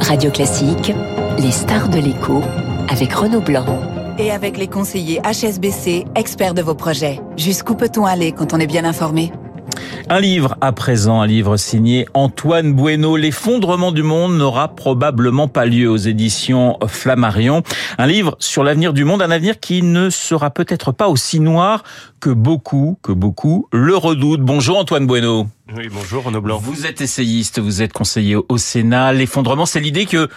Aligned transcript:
Radio 0.00 0.30
Classique, 0.30 0.92
les 1.38 1.50
stars 1.50 1.88
de 1.88 1.98
l'écho 1.98 2.42
avec 2.88 3.12
Renaud 3.12 3.40
Blanc. 3.40 3.66
Et 4.18 4.30
avec 4.32 4.56
les 4.56 4.66
conseillers 4.66 5.20
HSBC, 5.22 6.06
experts 6.16 6.54
de 6.54 6.62
vos 6.62 6.74
projets. 6.74 7.20
Jusqu'où 7.36 7.74
peut-on 7.74 8.04
aller 8.04 8.32
quand 8.32 8.52
on 8.52 8.58
est 8.58 8.66
bien 8.66 8.84
informé? 8.84 9.30
Un 10.08 10.20
livre 10.20 10.56
à 10.60 10.72
présent, 10.72 11.20
un 11.20 11.26
livre 11.26 11.56
signé 11.56 12.06
Antoine 12.14 12.72
Bueno. 12.72 13.16
L'effondrement 13.16 13.92
du 13.92 14.02
monde 14.02 14.36
n'aura 14.36 14.68
probablement 14.74 15.46
pas 15.48 15.66
lieu 15.66 15.88
aux 15.88 15.96
éditions 15.96 16.78
Flammarion. 16.86 17.62
Un 17.98 18.06
livre 18.06 18.36
sur 18.40 18.64
l'avenir 18.64 18.92
du 18.92 19.04
monde, 19.04 19.22
un 19.22 19.30
avenir 19.30 19.60
qui 19.60 19.82
ne 19.82 20.10
sera 20.10 20.50
peut-être 20.50 20.92
pas 20.92 21.08
aussi 21.08 21.38
noir 21.38 21.84
que 22.20 22.30
beaucoup, 22.30 22.98
que 23.02 23.12
beaucoup 23.12 23.68
le 23.72 23.96
redoutent. 23.96 24.40
Bonjour 24.40 24.78
Antoine 24.78 25.06
Bueno. 25.06 25.46
Oui, 25.76 25.88
bonjour 25.92 26.24
Renaud 26.24 26.40
Blanc. 26.40 26.56
Vous 26.56 26.86
êtes 26.86 27.02
essayiste, 27.02 27.58
vous 27.58 27.82
êtes 27.82 27.92
conseiller 27.92 28.36
au 28.36 28.56
Sénat. 28.56 29.12
L'effondrement, 29.12 29.66
c'est 29.66 29.80
l'idée 29.80 30.06
que 30.06 30.30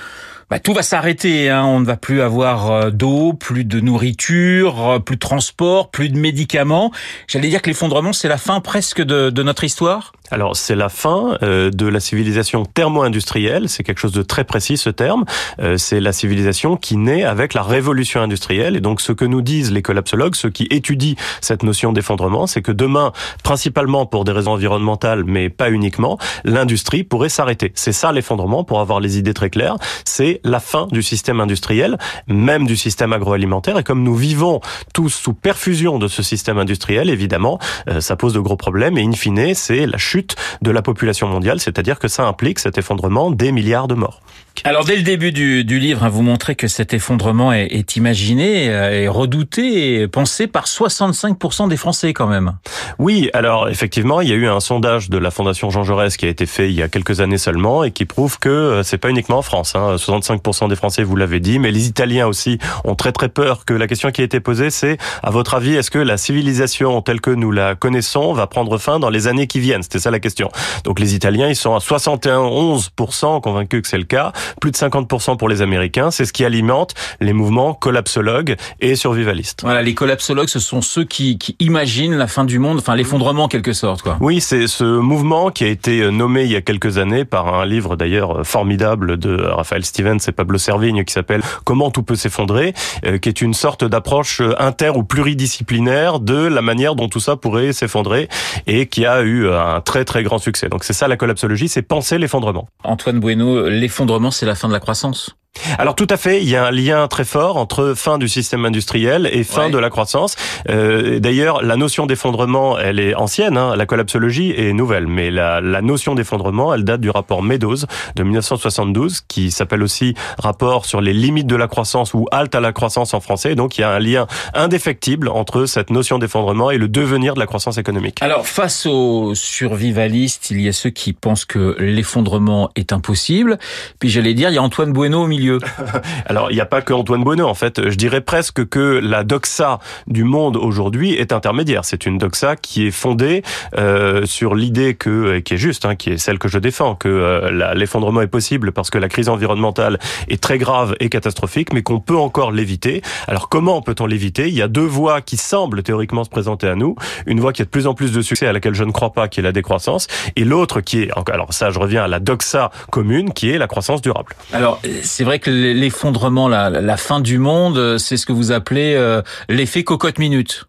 bah, 0.50 0.60
tout 0.60 0.74
va 0.74 0.84
s'arrêter. 0.84 1.50
Hein. 1.50 1.64
On 1.64 1.80
ne 1.80 1.86
va 1.86 1.96
plus 1.96 2.20
avoir 2.20 2.70
euh, 2.70 2.90
d'eau, 2.90 3.32
plus 3.32 3.64
de 3.64 3.80
nourriture, 3.80 4.90
euh, 4.90 5.00
plus 5.00 5.16
de 5.16 5.22
transport, 5.22 5.90
plus 5.90 6.10
de 6.10 6.18
médicaments. 6.18 6.92
J'allais 7.28 7.48
dire 7.48 7.62
que 7.62 7.70
l'effondrement, 7.70 8.12
c'est 8.12 8.28
la 8.28 8.38
fin 8.38 8.60
presque 8.60 9.02
de, 9.02 9.30
de 9.30 9.44
notre 9.44 9.64
histoire? 9.64 10.12
Alors 10.32 10.56
c'est 10.56 10.76
la 10.76 10.88
fin 10.88 11.38
euh, 11.44 11.70
de 11.70 11.86
la 11.86 12.00
civilisation 12.00 12.66
thermo-industrielle, 12.66 13.68
c'est 13.68 13.84
quelque 13.84 14.00
chose 14.00 14.14
de 14.14 14.22
très 14.22 14.46
précis 14.46 14.78
ce 14.78 14.90
terme, 14.90 15.26
euh, 15.60 15.76
c'est 15.78 16.00
la 16.00 16.14
civilisation 16.14 16.78
qui 16.78 16.96
naît 16.96 17.26
avec 17.26 17.54
la 17.54 17.64
révolution 17.64 18.22
industrielle. 18.22 18.78
Et 18.78 18.80
donc 18.80 19.02
ce 19.02 19.12
que 19.12 19.26
nous 19.26 19.42
disent 19.42 19.72
les 19.74 19.82
collapsologues, 19.82 20.36
ceux 20.36 20.50
qui 20.50 20.68
étudient 20.72 21.16
cette 21.42 21.64
notion 21.64 21.92
d'effondrement, 21.92 22.48
c'est 22.48 22.62
que 22.62 22.72
demain, 22.72 23.12
principalement 23.44 24.06
pour 24.06 24.24
des 24.24 24.32
raisons 24.32 24.54
environnementales 24.54 25.26
mais 25.26 25.50
pas 25.50 25.70
uniquement, 25.70 26.18
l'industrie 26.46 27.04
pourrait 27.04 27.30
s'arrêter. 27.30 27.74
C'est 27.76 27.92
ça 27.92 28.14
l'effondrement 28.14 28.64
pour 28.64 28.80
avoir 28.80 29.02
les 29.02 29.18
idées 29.18 29.34
très 29.34 29.50
claires, 29.50 29.76
c'est 30.06 30.40
la 30.46 30.62
fin 30.62 30.88
du 30.92 31.04
système 31.04 31.42
industriel, 31.42 31.98
même 32.28 32.66
du 32.66 32.78
système 32.78 33.12
agroalimentaire. 33.12 33.78
Et 33.78 33.84
comme 33.84 34.02
nous 34.02 34.16
vivons 34.16 34.62
tous 34.94 35.10
sous 35.10 35.34
perfusion 35.34 36.00
de 36.00 36.08
ce 36.08 36.24
système 36.24 36.58
industriel, 36.58 37.10
évidemment, 37.10 37.60
euh, 37.90 38.00
ça 38.00 38.16
pose 38.16 38.34
de 38.34 38.40
gros 38.40 38.56
problèmes. 38.56 38.98
Et 38.98 39.04
in 39.04 39.12
fine, 39.12 39.54
c'est 39.56 39.86
la 39.86 39.98
chute 39.98 40.21
de 40.62 40.72
la 40.72 40.82
population 40.82 41.28
mondiale, 41.28 41.60
c'est-à-dire 41.60 42.00
que 42.00 42.08
ça 42.08 42.26
implique 42.26 42.60
cet 42.60 42.78
effondrement 42.78 43.32
des 43.32 43.52
milliards 43.52 43.88
de 43.88 43.96
morts. 43.96 44.22
Alors 44.64 44.86
dès 44.86 44.96
le 44.96 45.02
début 45.02 45.32
du, 45.32 45.64
du 45.64 45.80
livre, 45.80 46.04
hein, 46.04 46.10
vous 46.10 46.22
montrez 46.22 46.56
que 46.56 46.68
cet 46.68 46.94
effondrement 46.94 47.52
est, 47.52 47.68
est 47.72 47.96
imaginé, 47.96 48.70
euh, 48.70 49.04
est 49.04 49.08
redouté 49.08 50.02
et 50.02 50.08
pensé 50.08 50.46
par 50.46 50.66
65% 50.66 51.68
des 51.68 51.78
Français 51.78 52.14
quand 52.14 52.28
même. 52.28 52.58
Oui, 53.00 53.32
alors 53.34 53.70
effectivement, 53.70 54.22
il 54.22 54.30
y 54.30 54.34
a 54.34 54.36
eu 54.36 54.48
un 54.48 54.60
sondage 54.60 55.10
de 55.10 55.18
la 55.18 55.32
Fondation 55.32 55.72
Jean 55.72 55.84
Jaurès 55.84 56.16
qui 56.16 56.26
a 56.26 56.30
été 56.30 56.46
fait 56.46 56.70
il 56.70 56.76
y 56.76 56.84
a 56.84 56.90
quelques 56.90 57.22
années 57.22 57.40
seulement 57.40 57.84
et 57.84 57.92
qui 57.92 58.06
prouve 58.06 58.38
que 58.38 58.50
euh, 58.50 58.84
c'est 58.84 59.00
pas 59.00 59.10
uniquement 59.10 59.40
en 59.40 59.42
France. 59.42 59.74
Hein. 59.76 59.96
65% 59.96 60.70
des 60.70 60.76
Français, 60.76 61.02
vous 61.02 61.16
l'avez 61.16 61.40
dit, 61.40 61.58
mais 61.58 61.72
les 61.72 61.88
Italiens 61.88 62.28
aussi 62.28 62.60
ont 62.84 62.96
très 62.96 63.14
très 63.14 63.30
peur 63.30 63.66
que 63.66 63.74
la 63.74 63.88
question 63.88 64.12
qui 64.12 64.22
a 64.22 64.26
été 64.26 64.40
posée, 64.42 64.70
c'est 64.70 64.98
à 65.24 65.32
votre 65.32 65.56
avis, 65.56 65.76
est-ce 65.76 65.90
que 65.90 65.98
la 65.98 66.18
civilisation 66.18 67.02
telle 67.02 67.22
que 67.22 67.32
nous 67.32 67.52
la 67.52 67.74
connaissons 67.74 68.34
va 68.34 68.46
prendre 68.46 68.78
fin 68.78 69.00
dans 69.00 69.10
les 69.10 69.28
années 69.28 69.48
qui 69.48 69.60
viennent? 69.60 69.82
C'était 69.82 70.00
ça 70.00 70.11
la 70.12 70.20
question. 70.20 70.50
Donc 70.84 71.00
les 71.00 71.16
Italiens, 71.16 71.48
ils 71.48 71.56
sont 71.56 71.76
à 71.76 71.80
71% 71.80 73.42
convaincus 73.42 73.82
que 73.82 73.88
c'est 73.88 73.98
le 73.98 74.04
cas, 74.04 74.32
plus 74.60 74.72
de 74.72 74.78
50% 74.78 75.38
pour 75.38 75.50
les 75.50 75.62
Américains. 75.62 76.12
C'est 76.12 76.26
ce 76.26 76.34
qui 76.34 76.46
alimente 76.46 76.94
les 77.20 77.34
mouvements 77.34 77.74
collapsologues 77.74 78.56
et 78.80 78.96
survivalistes. 78.96 79.62
Voilà, 79.64 79.82
les 79.82 79.94
collapsologues, 79.94 80.50
ce 80.50 80.60
sont 80.60 80.82
ceux 80.82 81.04
qui, 81.04 81.38
qui 81.38 81.56
imaginent 81.60 82.16
la 82.16 82.28
fin 82.28 82.46
du 82.46 82.60
monde, 82.60 82.80
enfin 82.80 82.96
l'effondrement 82.96 83.44
en 83.44 83.48
quelque 83.48 83.74
sorte. 83.74 84.02
Quoi. 84.02 84.18
Oui, 84.20 84.42
c'est 84.42 84.68
ce 84.68 84.84
mouvement 84.84 85.52
qui 85.52 85.64
a 85.64 85.68
été 85.68 86.10
nommé 86.12 86.44
il 86.44 86.52
y 86.52 86.56
a 86.56 86.62
quelques 86.62 86.98
années 86.98 87.26
par 87.26 87.54
un 87.56 87.66
livre 87.66 87.96
d'ailleurs 87.96 88.46
formidable 88.46 89.18
de 89.18 89.42
Raphaël 89.42 89.86
Stevens 89.86 90.20
et 90.28 90.32
Pablo 90.32 90.58
Servigne 90.58 91.04
qui 91.04 91.14
s'appelle 91.14 91.42
Comment 91.64 91.92
tout 91.92 92.04
peut 92.04 92.16
s'effondrer, 92.16 92.74
euh, 93.06 93.18
qui 93.18 93.30
est 93.30 93.42
une 93.42 93.54
sorte 93.54 93.84
d'approche 93.84 94.42
inter 94.60 94.92
ou 94.96 95.04
pluridisciplinaire 95.04 96.20
de 96.20 96.48
la 96.48 96.62
manière 96.62 96.96
dont 96.96 97.08
tout 97.08 97.20
ça 97.20 97.36
pourrait 97.36 97.74
s'effondrer 97.74 98.28
et 98.68 98.88
qui 98.88 99.06
a 99.06 99.22
eu 99.22 99.50
un 99.50 99.82
très 99.82 100.01
très 100.06 100.24
grand 100.24 100.38
succès. 100.38 100.70
Donc 100.70 100.84
c'est 100.84 100.94
ça 100.94 101.08
la 101.08 101.18
collapsologie, 101.18 101.68
c'est 101.68 101.82
penser 101.82 102.18
l'effondrement. 102.18 102.68
Antoine 102.84 103.20
Bueno, 103.20 103.68
l'effondrement 103.70 104.32
c'est 104.32 104.46
la 104.46 104.56
fin 104.56 104.68
de 104.68 104.74
la 104.74 104.80
croissance? 104.80 105.36
Alors 105.78 105.96
tout 105.96 106.08
à 106.10 106.18
fait, 106.18 106.42
il 106.42 106.50
y 106.50 106.56
a 106.56 106.66
un 106.66 106.72
lien 106.72 107.08
très 107.08 107.26
fort 107.26 107.58
entre 107.58 107.94
fin 107.96 108.18
du 108.18 108.28
système 108.30 108.66
industriel 108.66 109.30
et 109.32 109.44
fin 109.44 109.66
Ouais. 109.66 109.72
de 109.72 109.78
la 109.78 109.90
croissance. 109.90 110.36
Euh, 110.70 111.20
D'ailleurs, 111.20 111.62
la 111.62 111.76
notion 111.76 112.06
d'effondrement, 112.06 112.80
elle 112.80 113.00
est 113.00 113.14
ancienne, 113.16 113.58
hein, 113.58 113.76
la 113.76 113.86
collapsologie 113.86 114.54
est 114.58 114.74
nouvelle, 114.74 115.08
mais 115.08 115.30
la, 115.30 115.62
la 115.62 115.82
notion 115.82 116.16
d'effondrement, 116.16 116.74
elle 116.74 116.84
date 116.84 117.02
du 117.02 117.10
rapport 117.10 117.44
Meadows 117.44 117.76
de 118.16 118.24
1972, 118.24 119.22
qui 119.28 119.52
s'appelle 119.52 119.84
aussi 119.84 120.16
rapport 120.40 120.86
sur 120.86 121.02
les 121.02 121.14
limites 121.14 121.48
de 121.48 121.56
la 121.56 121.68
croissance 121.68 122.14
ou 122.14 122.28
halte 122.32 122.56
à 122.56 122.60
la 122.60 122.72
croissance 122.72 123.14
en 123.14 123.20
français. 123.20 123.56
Donc 123.56 123.78
il 123.78 123.82
y 123.82 123.84
a 123.84 123.92
un 123.92 124.00
lien 124.00 124.28
indéfectible 124.54 125.28
entre 125.30 125.66
cette 125.66 125.90
notion 125.90 126.18
d'effondrement 126.18 126.72
et 126.72 126.78
le 126.78 126.88
devenir 126.88 127.34
de 127.34 127.40
la 127.40 127.46
croissance 127.46 127.78
économique. 127.78 128.18
Alors, 128.22 128.48
face 128.48 128.86
aux 128.86 129.36
survivalistes, 129.36 130.50
il 130.52 130.62
y 130.62 130.68
a 130.70 130.74
ceux 130.74 130.90
qui 130.90 131.14
pensent 131.14 131.46
que 131.46 131.76
l'effondrement 131.80 132.70
est 132.76 132.94
impossible. 132.94 133.60
Puis 134.00 134.10
j'allais 134.10 134.34
dire, 134.34 134.50
il 134.50 134.56
y 134.56 134.58
a 134.58 134.64
Antoine 134.64 134.92
Bueno 134.94 135.24
au 135.24 135.28
milieu. 135.28 135.41
Alors, 136.26 136.52
il 136.52 136.56
n'y 136.56 136.62
a 136.62 136.66
pas 136.66 136.82
que 136.82 136.94
Antoine 136.94 137.24
Bonneau, 137.24 137.48
en 137.48 137.54
fait. 137.54 137.90
Je 137.90 137.96
dirais 137.96 138.22
presque 138.22 138.68
que 138.68 139.00
la 139.02 139.24
doxa 139.24 139.80
du 140.08 140.24
monde 140.24 140.58
aujourd'hui 140.58 141.14
est 141.14 141.32
intermédiaire. 141.32 141.86
C'est 141.86 142.06
une 142.06 142.18
doxa 142.18 142.56
qui 142.56 142.88
est 142.88 142.92
fondée 142.92 143.44
euh, 143.78 144.26
sur 144.26 144.56
l'idée 144.56 144.96
que, 144.96 145.36
et 145.36 145.42
qui 145.44 145.56
est 145.56 145.58
juste, 145.58 145.86
hein, 145.86 145.96
qui 145.96 146.12
est 146.12 146.18
celle 146.18 146.40
que 146.40 146.48
je 146.48 146.60
défends, 146.60 146.96
que 146.96 147.08
euh, 147.10 147.74
l'effondrement 147.74 148.22
est 148.22 148.28
possible 148.28 148.72
parce 148.72 148.90
que 148.90 148.98
la 148.98 149.10
crise 149.10 149.30
environnementale 149.30 150.00
est 150.28 150.42
très 150.42 150.58
grave 150.58 150.96
et 151.00 151.10
catastrophique, 151.10 151.74
mais 151.74 151.82
qu'on 151.82 152.00
peut 152.00 152.18
encore 152.18 152.52
l'éviter. 152.52 153.02
Alors, 153.28 153.50
comment 153.50 153.82
peut-on 153.82 154.06
l'éviter? 154.06 154.48
Il 154.48 154.56
y 154.56 154.62
a 154.62 154.68
deux 154.68 154.82
voies 154.82 155.22
qui 155.22 155.38
semblent 155.38 155.84
théoriquement 155.84 156.24
se 156.24 156.30
présenter 156.30 156.68
à 156.68 156.76
nous. 156.76 156.96
Une 157.26 157.40
voie 157.40 157.54
qui 157.54 157.62
a 157.62 157.66
de 157.66 157.70
plus 157.70 157.88
en 157.88 157.94
plus 157.94 158.12
de 158.12 158.22
succès, 158.22 158.48
à 158.48 158.54
laquelle 158.54 158.76
je 158.76 158.84
ne 158.84 158.92
crois 158.92 159.14
pas, 159.14 159.28
qui 159.28 159.40
est 159.40 159.44
la 159.44 159.52
décroissance, 159.52 160.08
et 160.36 160.44
l'autre 160.44 160.82
qui 160.82 161.04
est, 161.04 161.10
alors 161.32 161.54
ça, 161.54 161.70
je 161.70 161.80
reviens 161.80 162.04
à 162.04 162.08
la 162.08 162.20
doxa 162.20 162.72
commune, 162.92 163.34
qui 163.34 163.50
est 163.50 163.58
la 163.58 163.68
croissance 163.68 164.02
durable. 164.02 164.36
Alors, 164.54 164.82
c'est 165.04 165.24
vrai 165.24 165.31
que 165.40 165.50
l'effondrement, 165.50 166.48
la, 166.48 166.98
fin 166.98 167.20
du 167.20 167.38
monde, 167.38 167.98
c'est 167.98 168.18
ce 168.18 168.26
que 168.26 168.34
vous 168.34 168.52
appelez 168.52 168.96
euh, 168.96 169.22
l'effet 169.50 169.84
cocotte-minute. 169.84 170.66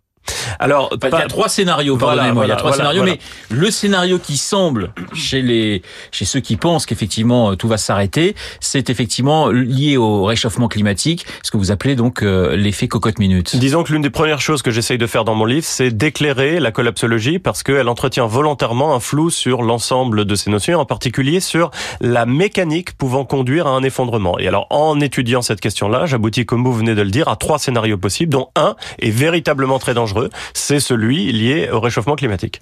Alors, 0.59 0.91
Enfin, 0.95 1.09
il 1.17 1.21
y 1.21 1.23
a 1.23 1.27
trois 1.27 1.49
scénarios, 1.49 1.97
Voilà, 1.97 2.17
pardonnez-moi, 2.17 2.47
il 2.47 2.49
y 2.49 2.53
a 2.53 2.57
trois 2.57 2.71
voilà, 2.71 2.85
scénarios, 2.91 3.03
voilà. 3.03 3.17
mais 3.51 3.57
le 3.57 3.71
scénario 3.71 4.19
qui 4.19 4.37
semble 4.37 4.93
chez 5.15 5.43
les 5.43 5.83
chez 6.11 6.25
ceux 6.25 6.41
qui 6.41 6.57
pensent 6.57 6.87
qu'effectivement 6.87 7.51
euh, 7.53 7.55
tout 7.57 7.69
va 7.69 7.79
s'arrêter, 7.79 8.35
c'est 8.61 8.91
effectivement 8.91 9.49
lié 9.49 9.97
au 9.97 10.25
réchauffement 10.25 10.69
climatique, 10.69 11.27
ce 11.43 11.51
que 11.51 11.57
vous 11.57 11.71
appelez 11.71 11.97
donc 11.97 12.23
euh, 12.23 12.57
l'effet 12.57 12.89
cocotte-minute. 12.89 13.57
Disons 13.57 13.83
que 13.83 13.93
l'une 13.93 14.03
des 14.03 14.11
premières 14.11 14.41
choses 14.41 14.63
que 14.63 14.71
j'essaye 14.71 14.99
de 14.99 15.07
faire 15.07 15.25
dans 15.25 15.35
mon 15.35 15.45
livre, 15.45 15.65
c'est 15.67 15.91
d'éclairer 15.91 16.61
la 16.61 16.71
collapsologie 16.71 17.39
parce 17.39 17.63
qu'elle 17.63 17.89
entretient 17.89 18.27
volontairement 18.27 18.95
un 18.95 19.01
flou 19.01 19.31
sur 19.31 19.63
l'ensemble 19.63 20.25
de 20.25 20.35
ces 20.35 20.51
notions, 20.51 20.79
en 20.79 20.85
particulier 20.85 21.41
sur 21.41 21.71
la 22.01 22.27
mécanique 22.27 22.93
pouvant 22.97 23.25
conduire 23.25 23.67
à 23.67 23.71
un 23.71 23.83
effondrement. 23.83 24.39
Et 24.39 24.47
alors, 24.47 24.67
en 24.71 25.01
étudiant 25.01 25.43
cette 25.43 25.61
question-là, 25.61 26.07
j'aboutis, 26.07 26.47
comme 26.47 26.65
vous 26.65 26.73
venez 26.73 26.95
de 26.95 27.03
le 27.03 27.11
dire, 27.11 27.29
à 27.29 27.37
trois 27.37 27.59
scénarios 27.59 27.99
possibles, 27.99 28.33
dont 28.33 28.49
un 28.57 28.77
est 29.01 29.11
véritablement 29.11 29.79
très 29.79 29.95
dangereux, 29.95 30.12
c'est 30.55 30.81
celui 30.81 31.33
lié 31.33 31.71
au 31.71 31.81
réchauffement 31.81 32.17
climatique. 32.17 32.61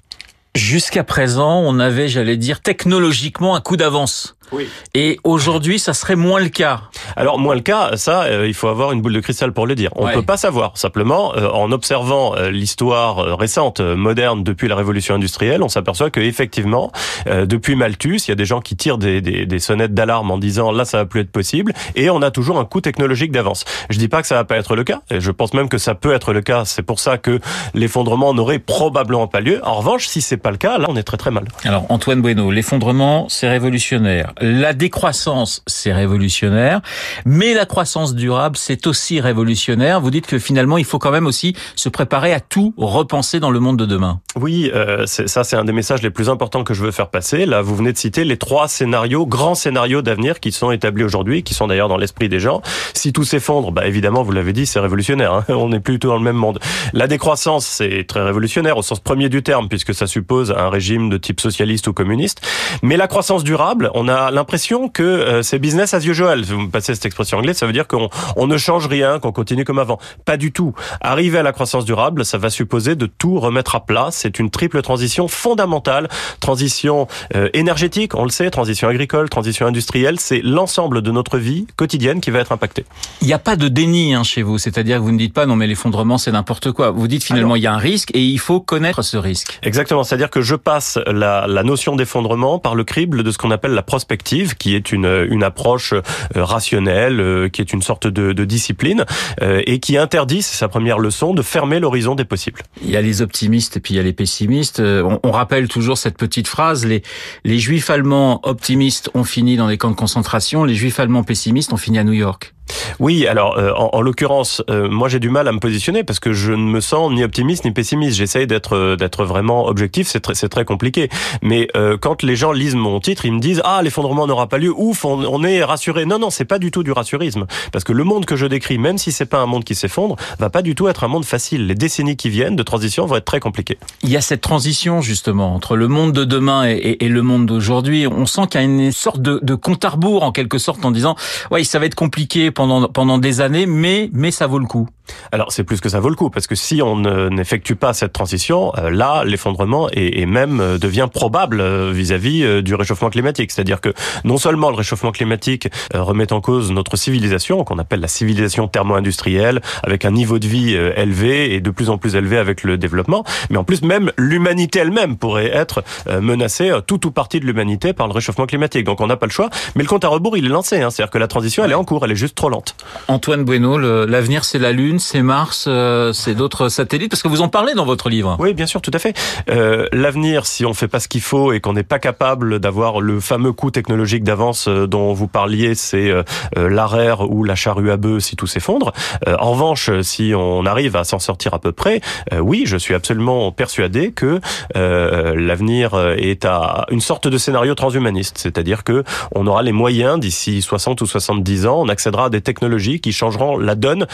Jusqu'à 0.54 1.04
présent, 1.04 1.60
on 1.60 1.78
avait, 1.78 2.08
j'allais 2.08 2.36
dire, 2.36 2.60
technologiquement 2.60 3.54
un 3.54 3.60
coup 3.60 3.76
d'avance. 3.76 4.36
Oui. 4.52 4.68
Et 4.94 5.18
aujourd'hui, 5.24 5.78
ça 5.78 5.94
serait 5.94 6.16
moins 6.16 6.40
le 6.40 6.48
cas. 6.48 6.82
Alors 7.16 7.38
moins 7.38 7.54
le 7.54 7.60
cas, 7.60 7.92
ça, 7.96 8.22
euh, 8.24 8.46
il 8.46 8.54
faut 8.54 8.68
avoir 8.68 8.92
une 8.92 9.00
boule 9.02 9.12
de 9.12 9.20
cristal 9.20 9.52
pour 9.52 9.66
le 9.66 9.74
dire. 9.74 9.90
On 9.96 10.06
Ouais. 10.06 10.12
peut 10.14 10.22
pas 10.22 10.36
savoir. 10.36 10.72
Simplement, 10.76 11.34
euh, 11.36 11.48
en 11.50 11.70
observant 11.72 12.34
euh, 12.36 12.50
l'histoire 12.50 13.38
récente, 13.38 13.80
euh, 13.80 13.96
moderne 13.96 14.42
depuis 14.44 14.68
la 14.68 14.76
révolution 14.76 15.14
industrielle, 15.14 15.62
on 15.62 15.68
s'aperçoit 15.68 16.10
que 16.10 16.20
effectivement, 16.20 16.90
euh, 17.26 17.46
depuis 17.46 17.76
Malthus, 17.76 18.16
il 18.26 18.28
y 18.28 18.32
a 18.32 18.34
des 18.36 18.44
gens 18.44 18.60
qui 18.60 18.76
tirent 18.76 18.98
des, 18.98 19.20
des, 19.20 19.46
des 19.46 19.58
sonnettes 19.58 19.94
d'alarme 19.94 20.30
en 20.30 20.38
disant 20.38 20.70
là, 20.72 20.84
ça 20.84 20.98
va 20.98 21.04
plus 21.06 21.20
être 21.20 21.30
possible, 21.32 21.72
et 21.96 22.10
on 22.10 22.22
a 22.22 22.30
toujours 22.30 22.58
un 22.58 22.64
coût 22.64 22.80
technologique 22.80 23.32
d'avance. 23.32 23.64
Je 23.90 23.98
dis 23.98 24.08
pas 24.08 24.20
que 24.22 24.26
ça 24.28 24.34
va 24.36 24.44
pas 24.44 24.56
être 24.56 24.74
le 24.76 24.84
cas. 24.84 25.00
Et 25.10 25.20
je 25.20 25.30
pense 25.30 25.54
même 25.54 25.68
que 25.68 25.78
ça 25.78 25.94
peut 25.94 26.12
être 26.12 26.32
le 26.32 26.40
cas. 26.40 26.64
C'est 26.64 26.82
pour 26.82 27.00
ça 27.00 27.18
que 27.18 27.38
l'effondrement 27.74 28.34
n'aurait 28.34 28.58
probablement 28.58 29.26
pas 29.26 29.40
lieu. 29.40 29.60
En 29.64 29.74
revanche, 29.74 30.06
si 30.06 30.20
c'est 30.20 30.36
pas 30.36 30.50
le 30.50 30.56
cas, 30.56 30.78
là, 30.78 30.86
on 30.88 30.96
est 30.96 31.02
très 31.02 31.16
très 31.16 31.30
mal. 31.30 31.44
Alors 31.64 31.84
Antoine 31.90 32.20
Bueno, 32.22 32.50
l'effondrement, 32.50 33.26
c'est 33.28 33.48
révolutionnaire. 33.48 34.32
La 34.40 34.72
décroissance, 34.72 35.62
c'est 35.66 35.92
révolutionnaire. 35.92 36.80
Mais 37.24 37.52
la 37.54 37.66
croissance 37.66 38.14
durable, 38.14 38.56
c'est 38.56 38.86
aussi 38.86 39.20
révolutionnaire. 39.20 40.00
Vous 40.00 40.10
dites 40.10 40.26
que 40.26 40.38
finalement, 40.38 40.78
il 40.78 40.84
faut 40.84 40.98
quand 40.98 41.10
même 41.10 41.26
aussi 41.26 41.54
se 41.76 41.88
préparer 41.88 42.32
à 42.32 42.40
tout 42.40 42.72
repenser 42.76 43.38
dans 43.38 43.50
le 43.50 43.60
monde 43.60 43.76
de 43.76 43.86
demain. 43.86 44.20
Oui, 44.36 44.70
euh, 44.74 45.06
ça 45.06 45.44
c'est 45.44 45.56
un 45.56 45.64
des 45.64 45.72
messages 45.72 46.02
les 46.02 46.10
plus 46.10 46.30
importants 46.30 46.64
que 46.64 46.72
je 46.72 46.82
veux 46.82 46.90
faire 46.90 47.10
passer. 47.10 47.44
Là, 47.44 47.60
vous 47.60 47.76
venez 47.76 47.92
de 47.92 47.98
citer 47.98 48.24
les 48.24 48.36
trois 48.36 48.68
scénarios, 48.68 49.26
grands 49.26 49.54
scénarios 49.54 50.02
d'avenir 50.02 50.40
qui 50.40 50.52
sont 50.52 50.70
établis 50.70 51.04
aujourd'hui, 51.04 51.42
qui 51.42 51.52
sont 51.52 51.66
d'ailleurs 51.66 51.88
dans 51.88 51.98
l'esprit 51.98 52.28
des 52.28 52.40
gens. 52.40 52.62
Si 52.94 53.12
tout 53.12 53.24
s'effondre, 53.24 53.72
bah 53.72 53.86
évidemment, 53.86 54.22
vous 54.22 54.32
l'avez 54.32 54.52
dit, 54.52 54.66
c'est 54.66 54.80
révolutionnaire. 54.80 55.34
Hein 55.34 55.44
On 55.48 55.72
est 55.72 55.80
plutôt 55.80 56.08
dans 56.08 56.16
le 56.16 56.22
même 56.24 56.36
monde. 56.36 56.58
La 56.92 57.06
décroissance, 57.06 57.66
c'est 57.66 58.04
très 58.06 58.22
révolutionnaire 58.22 58.78
au 58.78 58.82
sens 58.82 59.00
premier 59.00 59.28
du 59.28 59.42
terme, 59.42 59.68
puisque 59.68 59.94
ça 59.94 60.06
suppose 60.06 60.50
un 60.50 60.70
régime 60.70 61.10
de 61.10 61.18
type 61.18 61.40
socialiste 61.40 61.88
ou 61.88 61.92
communiste. 61.92 62.40
Mais 62.82 62.96
la 62.96 63.08
croissance 63.08 63.44
durable, 63.44 63.90
on 63.94 64.08
a 64.08 64.29
l'impression 64.30 64.88
que 64.88 65.02
euh, 65.02 65.42
c'est 65.42 65.58
business 65.58 65.94
as 65.94 66.04
usual. 66.04 66.42
Vous 66.42 66.60
me 66.60 66.70
passez 66.70 66.94
cette 66.94 67.06
expression 67.06 67.38
anglaise, 67.38 67.56
ça 67.56 67.66
veut 67.66 67.72
dire 67.72 67.86
qu'on 67.86 68.08
on 68.36 68.46
ne 68.46 68.56
change 68.56 68.86
rien, 68.86 69.18
qu'on 69.18 69.32
continue 69.32 69.64
comme 69.64 69.78
avant. 69.78 69.98
Pas 70.24 70.36
du 70.36 70.52
tout. 70.52 70.74
Arriver 71.00 71.38
à 71.38 71.42
la 71.42 71.52
croissance 71.52 71.84
durable, 71.84 72.24
ça 72.24 72.38
va 72.38 72.50
supposer 72.50 72.94
de 72.94 73.06
tout 73.06 73.38
remettre 73.40 73.74
à 73.74 73.84
plat. 73.84 74.08
C'est 74.10 74.38
une 74.38 74.50
triple 74.50 74.82
transition 74.82 75.28
fondamentale. 75.28 76.08
Transition 76.40 77.06
euh, 77.34 77.48
énergétique, 77.54 78.14
on 78.14 78.24
le 78.24 78.30
sait, 78.30 78.50
transition 78.50 78.88
agricole, 78.88 79.28
transition 79.28 79.66
industrielle. 79.66 80.20
C'est 80.20 80.40
l'ensemble 80.42 81.02
de 81.02 81.10
notre 81.10 81.38
vie 81.38 81.66
quotidienne 81.76 82.20
qui 82.20 82.30
va 82.30 82.40
être 82.40 82.52
impactée. 82.52 82.84
Il 83.20 83.26
n'y 83.26 83.32
a 83.32 83.38
pas 83.38 83.56
de 83.56 83.68
déni 83.68 84.14
hein, 84.14 84.22
chez 84.22 84.42
vous, 84.42 84.58
c'est-à-dire 84.58 84.98
que 84.98 85.02
vous 85.02 85.12
ne 85.12 85.18
dites 85.18 85.34
pas 85.34 85.46
non 85.46 85.56
mais 85.56 85.66
l'effondrement 85.66 86.18
c'est 86.18 86.32
n'importe 86.32 86.72
quoi. 86.72 86.90
Vous 86.90 87.08
dites 87.08 87.24
finalement 87.24 87.56
il 87.56 87.62
y 87.62 87.66
a 87.66 87.72
un 87.72 87.78
risque 87.78 88.10
et 88.14 88.22
il 88.22 88.38
faut 88.38 88.60
connaître 88.60 89.02
ce 89.02 89.16
risque. 89.16 89.58
Exactement, 89.62 90.04
c'est-à-dire 90.04 90.30
que 90.30 90.40
je 90.40 90.54
passe 90.54 90.98
la, 91.06 91.46
la 91.46 91.62
notion 91.62 91.96
d'effondrement 91.96 92.58
par 92.58 92.74
le 92.74 92.84
crible 92.84 93.22
de 93.22 93.30
ce 93.30 93.38
qu'on 93.38 93.50
appelle 93.50 93.72
la 93.72 93.82
prospective, 93.82 94.19
qui 94.22 94.74
est 94.74 94.92
une, 94.92 95.26
une 95.30 95.42
approche 95.42 95.92
euh, 95.92 96.02
rationnelle, 96.34 97.20
euh, 97.20 97.48
qui 97.48 97.60
est 97.60 97.72
une 97.72 97.82
sorte 97.82 98.06
de, 98.06 98.32
discipline 98.44 99.04
et 99.42 99.80
qui 99.80 99.98
interdit, 99.98 100.42
c'est 100.42 100.56
sa 100.56 100.68
première 100.68 100.98
leçon, 100.98 101.34
de 101.34 101.42
fermer 101.42 101.78
l'horizon 101.78 102.14
des 102.14 102.24
possibles. 102.24 102.62
Il 102.82 102.90
y 102.90 102.96
a 102.96 103.02
les 103.02 103.22
optimistes 103.22 103.76
et 103.76 103.80
puis 103.80 103.94
il 103.94 103.96
y 103.98 104.00
a 104.00 104.02
les 104.02 104.14
pessimistes. 104.14 104.80
On, 104.80 105.30
rappelle 105.30 105.68
toujours 105.68 105.98
cette 105.98 106.16
petite 106.16 106.48
phrase 106.48 106.86
les 106.86 107.02
les 107.44 107.58
juifs 107.58 107.90
allemands 107.90 108.40
optimistes 108.44 109.10
ont 109.14 109.24
fini 109.24 109.56
dans 109.56 109.66
les 109.66 109.76
camps 109.76 109.90
de 109.90 109.96
concentration, 109.96 110.64
les 110.64 110.74
juifs 110.74 110.98
allemands 110.98 111.22
pessimistes 111.22 111.72
ont 111.72 111.76
fini 111.76 111.98
à 111.98 112.04
New 112.04 112.12
York. 112.12 112.54
Oui, 112.98 113.26
alors 113.26 113.56
euh, 113.58 113.72
en, 113.76 113.90
en 113.92 114.00
l'occurrence, 114.00 114.62
euh, 114.70 114.88
moi 114.88 115.08
j'ai 115.08 115.20
du 115.20 115.30
mal 115.30 115.48
à 115.48 115.52
me 115.52 115.60
positionner 115.60 116.04
parce 116.04 116.20
que 116.20 116.32
je 116.32 116.52
ne 116.52 116.64
me 116.64 116.80
sens 116.80 117.12
ni 117.12 117.22
optimiste 117.24 117.64
ni 117.64 117.70
pessimiste. 117.70 118.16
J'essaye 118.16 118.46
d'être 118.46 118.76
euh, 118.76 118.96
d'être 118.96 119.24
vraiment 119.24 119.66
objectif. 119.66 120.08
C'est 120.08 120.20
très 120.20 120.34
c'est 120.34 120.48
très 120.48 120.64
compliqué. 120.64 121.08
Mais 121.42 121.68
quand 122.00 122.22
les 122.22 122.36
gens 122.36 122.52
lisent 122.52 122.74
mon 122.74 123.00
titre, 123.00 123.24
ils 123.24 123.32
me 123.32 123.40
disent 123.40 123.62
ah 123.64 123.80
l'effondrement 123.82 124.26
n'aura 124.26 124.48
pas 124.48 124.58
lieu. 124.58 124.72
Ouf, 124.76 125.04
on, 125.04 125.22
on 125.24 125.44
est 125.44 125.62
rassuré. 125.62 126.04
Non 126.06 126.18
non, 126.18 126.30
c'est 126.30 126.44
pas 126.44 126.58
du 126.58 126.70
tout 126.70 126.82
du 126.82 126.92
rassurisme 126.92 127.46
parce 127.72 127.84
que 127.84 127.92
le 127.92 128.04
monde 128.04 128.24
que 128.24 128.36
je 128.36 128.46
décris, 128.46 128.78
même 128.78 128.98
si 128.98 129.12
c'est 129.12 129.26
pas 129.26 129.38
un 129.38 129.46
monde 129.46 129.64
qui 129.64 129.74
s'effondre, 129.74 130.16
va 130.38 130.50
pas 130.50 130.62
du 130.62 130.74
tout 130.74 130.88
être 130.88 131.04
un 131.04 131.08
monde 131.08 131.24
facile. 131.24 131.66
Les 131.66 131.74
décennies 131.74 132.16
qui 132.16 132.30
viennent 132.30 132.56
de 132.56 132.62
transition 132.62 133.06
vont 133.06 133.16
être 133.16 133.24
très 133.24 133.40
compliquées. 133.40 133.78
Il 134.02 134.10
y 134.10 134.16
a 134.16 134.20
cette 134.20 134.40
transition 134.40 135.00
justement 135.00 135.54
entre 135.54 135.76
le 135.76 135.88
monde 135.88 136.12
de 136.12 136.24
demain 136.24 136.68
et, 136.68 136.72
et, 136.72 137.04
et 137.04 137.08
le 137.08 137.22
monde 137.22 137.46
d'aujourd'hui. 137.46 138.06
On 138.06 138.26
sent 138.26 138.42
qu'il 138.50 138.60
y 138.60 138.64
a 138.64 138.66
une 138.66 138.92
sorte 138.92 139.20
de, 139.20 139.38
de 139.42 139.54
compte 139.54 139.84
à 139.84 139.90
rebours 139.90 140.22
en 140.22 140.32
quelque 140.32 140.58
sorte 140.58 140.84
en 140.84 140.90
disant 140.90 141.16
ouais 141.50 141.64
ça 141.64 141.78
va 141.78 141.86
être 141.86 141.94
compliqué 141.94 142.50
pendant 142.50 142.79
pendant 142.88 143.18
des 143.18 143.40
années, 143.40 143.66
mais 143.66 144.10
mais 144.12 144.30
ça 144.30 144.46
vaut 144.46 144.58
le 144.58 144.66
coup. 144.66 144.88
Alors 145.32 145.52
c'est 145.52 145.64
plus 145.64 145.80
que 145.80 145.88
ça 145.88 146.00
vaut 146.00 146.08
le 146.08 146.16
coup 146.16 146.30
parce 146.30 146.46
que 146.46 146.54
si 146.54 146.82
on 146.82 146.96
n'effectue 147.30 147.76
pas 147.76 147.92
cette 147.92 148.12
transition, 148.12 148.72
euh, 148.78 148.90
là 148.90 149.24
l'effondrement 149.24 149.88
est, 149.90 150.26
même 150.26 150.60
euh, 150.60 150.78
devient 150.78 151.08
probable 151.12 151.60
euh, 151.60 151.90
vis-à-vis 151.92 152.62
du 152.62 152.74
réchauffement 152.74 153.10
climatique. 153.10 153.50
C'est-à-dire 153.50 153.80
que 153.80 153.92
non 154.24 154.38
seulement 154.38 154.70
le 154.70 154.76
réchauffement 154.76 155.12
climatique 155.12 155.68
remet 155.94 156.32
en 156.32 156.40
cause 156.40 156.70
notre 156.70 156.96
civilisation, 156.96 157.64
qu'on 157.64 157.78
appelle 157.78 158.00
la 158.00 158.08
civilisation 158.08 158.68
thermo-industrielle, 158.68 159.60
avec 159.82 160.04
un 160.04 160.10
niveau 160.10 160.38
de 160.38 160.46
vie 160.46 160.74
élevé 160.74 161.54
et 161.54 161.60
de 161.60 161.70
plus 161.70 161.90
en 161.90 161.98
plus 161.98 162.16
élevé 162.16 162.36
avec 162.38 162.62
le 162.62 162.78
développement, 162.78 163.24
mais 163.50 163.56
en 163.56 163.64
plus 163.64 163.82
même 163.82 164.12
l'humanité 164.16 164.80
elle-même 164.80 165.16
pourrait 165.16 165.50
être 165.52 165.82
menacée, 166.20 166.72
tout 166.86 167.06
ou 167.06 167.10
partie 167.10 167.40
de 167.40 167.46
l'humanité 167.46 167.92
par 167.92 168.06
le 168.06 168.12
réchauffement 168.12 168.46
climatique. 168.46 168.84
Donc 168.84 169.00
on 169.00 169.06
n'a 169.06 169.16
pas 169.16 169.26
le 169.26 169.32
choix. 169.32 169.50
Mais 169.74 169.82
le 169.82 169.88
compte 169.88 170.04
à 170.04 170.08
rebours 170.08 170.36
il 170.36 170.46
est 170.46 170.48
lancé. 170.48 170.80
Hein. 170.80 170.90
C'est-à-dire 170.90 171.10
que 171.10 171.18
la 171.18 171.28
transition 171.28 171.64
elle 171.64 171.72
est 171.72 171.74
en 171.74 171.84
cours, 171.84 172.04
elle 172.04 172.12
est 172.12 172.16
juste 172.16 172.34
trop 172.34 172.48
lente. 172.48 172.74
Antoine 173.08 173.44
Bueno, 173.44 173.78
l'avenir 173.78 174.44
c'est 174.44 174.58
la 174.58 174.72
Lune 174.72 174.98
c'est 175.00 175.22
Mars, 175.22 175.64
euh, 175.66 176.12
c'est 176.12 176.34
d'autres 176.34 176.68
satellites 176.68 177.10
Parce 177.10 177.22
que 177.22 177.28
vous 177.28 177.40
en 177.40 177.48
parlez 177.48 177.74
dans 177.74 177.84
votre 177.84 178.08
livre. 178.08 178.36
Oui, 178.38 178.54
bien 178.54 178.66
sûr, 178.66 178.80
tout 178.80 178.90
à 178.94 178.98
fait. 178.98 179.16
Euh, 179.50 179.86
L'avenir, 179.92 180.46
si 180.46 180.64
on 180.64 180.74
fait 180.74 180.88
pas 180.88 181.00
ce 181.00 181.08
qu'il 181.08 181.20
faut 181.20 181.52
et 181.52 181.60
qu'on 181.60 181.72
n'est 181.72 181.82
pas 181.82 181.98
capable 181.98 182.58
d'avoir 182.60 183.00
le 183.00 183.20
fameux 183.20 183.52
coût 183.52 183.70
technologique 183.70 184.22
d'avance 184.22 184.68
euh, 184.68 184.86
dont 184.86 185.12
vous 185.12 185.26
parliez, 185.26 185.74
c'est 185.74 186.10
l'arrêt 186.56 187.10
ou 187.28 187.44
la 187.44 187.54
charrue 187.54 187.90
à 187.90 187.96
bœuf 187.96 188.22
si 188.22 188.36
tout 188.36 188.46
s'effondre. 188.46 188.92
En 189.26 189.52
revanche, 189.52 189.90
si 190.02 190.32
on 190.36 190.66
arrive 190.66 190.96
à 190.96 191.04
s'en 191.04 191.18
sortir 191.18 191.54
à 191.54 191.58
peu 191.58 191.72
près, 191.72 192.00
oui, 192.38 192.64
je 192.66 192.76
suis 192.76 192.94
absolument 192.94 193.50
persuadé 193.52 194.12
que 194.12 194.40
l'avenir 194.74 195.98
est 196.16 196.44
à 196.44 196.86
une 196.90 197.00
sorte 197.00 197.28
de 197.28 197.38
scénario 197.38 197.74
transhumaniste, 197.74 198.38
c'est-à-dire 198.38 198.84
que 198.84 199.04
on 199.34 199.46
aura 199.46 199.62
les 199.62 199.72
moyens 199.72 200.20
d'ici 200.20 200.60
60 200.60 201.00
ou 201.00 201.06
70 201.06 201.66
ans, 201.66 201.80
on 201.80 201.88
accédera 201.88 202.26
à 202.26 202.30
des 202.30 202.42
technologies 202.42 203.00
qui 203.00 203.12
changeront 203.12 203.56
la 203.56 203.74
donne 203.74 204.06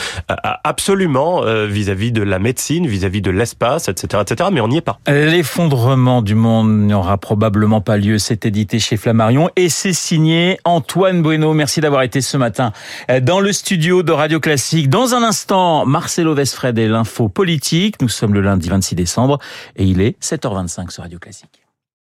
absolument 0.77 1.43
euh, 1.43 1.67
vis-à-vis 1.67 2.13
de 2.13 2.23
la 2.23 2.39
médecine, 2.39 2.87
vis-à-vis 2.87 3.23
de 3.23 3.31
l'espace, 3.31 3.89
etc., 3.89 4.23
etc. 4.29 4.51
Mais 4.53 4.61
on 4.61 4.69
n'y 4.69 4.77
est 4.77 4.83
pas. 4.83 4.99
L'effondrement 5.07 6.21
du 6.21 6.35
monde 6.35 6.87
n'aura 6.87 7.17
probablement 7.17 7.81
pas 7.81 7.97
lieu. 7.97 8.19
C'est 8.19 8.45
édité 8.45 8.79
chez 8.79 8.99
Flammarion 8.99 9.49
et 9.57 9.71
c'est 9.71 9.95
signé 9.95 10.59
Antoine 10.65 11.23
Bueno. 11.23 11.55
Merci 11.55 11.81
d'avoir 11.81 12.03
été 12.03 12.21
ce 12.21 12.37
matin 12.37 12.73
euh, 13.11 13.21
dans 13.21 13.41
le 13.41 13.53
studio 13.53 14.03
de 14.03 14.13
Radio 14.13 14.39
Classique. 14.39 14.91
Dans 14.91 15.15
un 15.15 15.23
instant, 15.23 15.87
Marcelo 15.87 16.35
Vesfred 16.35 16.79
et 16.79 16.89
l'info 16.89 17.31
politique. 17.31 17.97
Nous 18.03 18.11
sommes 18.11 18.35
le 18.35 18.43
lundi 18.43 18.69
26 18.69 18.97
décembre 18.97 19.39
et 19.77 19.85
il 19.85 20.03
est 20.03 20.23
7h25 20.23 20.91
sur 20.91 21.05
Radio 21.05 21.19
Classique. 21.19 21.66